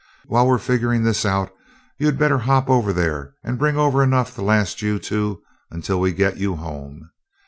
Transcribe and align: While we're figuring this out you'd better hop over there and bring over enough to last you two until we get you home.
While 0.25 0.47
we're 0.47 0.57
figuring 0.57 1.03
this 1.03 1.27
out 1.27 1.53
you'd 1.99 2.17
better 2.17 2.39
hop 2.39 2.71
over 2.71 2.91
there 2.91 3.35
and 3.43 3.59
bring 3.59 3.77
over 3.77 4.01
enough 4.01 4.33
to 4.33 4.41
last 4.41 4.81
you 4.81 4.97
two 4.97 5.43
until 5.69 5.99
we 5.99 6.11
get 6.11 6.37
you 6.37 6.55
home. 6.55 7.11